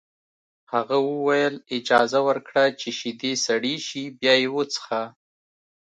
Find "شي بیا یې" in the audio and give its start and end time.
3.87-4.47